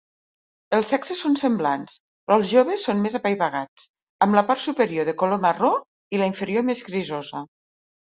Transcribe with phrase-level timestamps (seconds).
[0.77, 1.97] Els sexes són semblants,
[2.31, 3.87] però els joves són més apaivagats,
[4.29, 5.75] amb la part superior de color marró
[6.19, 7.49] i la inferior més grisosa.